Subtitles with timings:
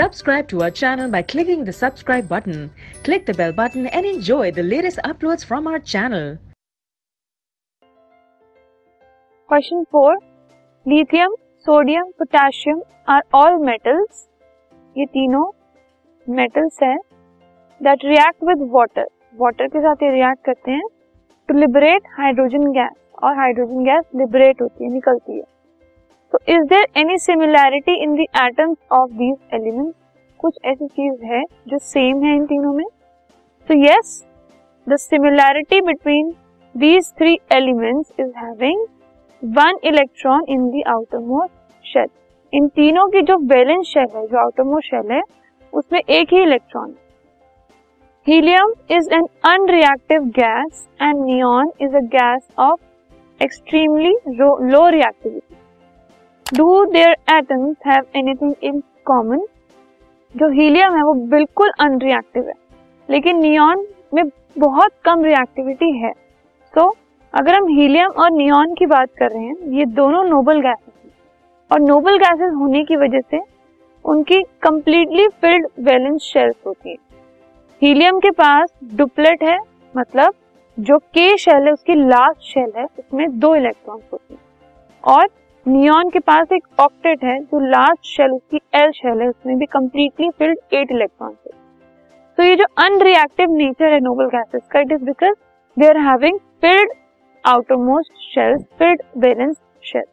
[0.00, 2.70] Subscribe to our channel by clicking the subscribe button.
[3.04, 6.38] Click the bell button and enjoy the latest uploads from our channel.
[9.48, 10.16] Question 4.
[10.86, 11.28] Lithium,
[11.66, 14.24] sodium, potassium are all metals.
[14.96, 15.44] ये तीनों
[16.38, 16.96] metals हैं
[17.80, 19.06] that react with water.
[19.44, 20.90] Water के साथ ये react करते हैं
[21.48, 25.59] to liberate hydrogen gas और hydrogen gas liberate होती है निकलती है
[26.32, 29.94] तो is there any similarity in the atoms of these elements
[30.40, 32.84] कुछ ऐसी चीज़ है जो सेम है इन तीनों में?
[33.68, 34.22] तो yes
[34.86, 36.32] the similarity between
[36.74, 38.86] these three elements is having
[39.42, 40.82] one electron in the
[41.26, 42.06] outermost shell
[42.52, 45.22] इन तीनों की जो बैलेंस शेल है, जो आउटर मोस्ट शेल है,
[45.72, 47.08] उसमें एक ही इलेक्ट्रॉन है।
[48.26, 55.56] Helium is an unreactive gas and neon is a gas of extremely low reactivity
[56.54, 59.40] do their atoms have anything in common
[60.36, 62.54] जो हीलियम है वो बिल्कुल अनरिएक्टिव है।
[63.10, 64.24] लेकिन नियॉन में
[64.58, 66.12] बहुत कम रिएक्टिविटी है।
[66.74, 66.96] तो so,
[67.34, 71.10] अगर हम हीलियम और नियॉन की बात कर रहे हैं ये दोनों नोबल गैसेस
[71.72, 73.40] और नोबल गैसेस होने की वजह से
[74.04, 76.96] उनकी कंप्लीटली फिल्ड वैलेंस शेल्स होती है।
[77.82, 79.58] हीलियम के पास डुप्लेट है
[79.96, 80.34] मतलब
[80.78, 84.40] जो के शेल है उसकी लास्ट शेल है उसमें दो इलेक्ट्रॉन्स होते हैं।
[85.04, 85.28] और
[85.70, 89.66] नियॉन के पास एक ऑक्टेट है, जो लास्ट शेल उसकी एल शेल है, उसमें भी
[89.66, 91.52] कम्प्लीटली फिल्ड एट इलेक्ट्रॉन है।
[92.38, 95.34] तो ये जो अनरिएक्टिव नेचर है नोबल गैसेस का it is because
[95.76, 96.92] they are having filled
[97.44, 100.08] outermost shells filled valence shells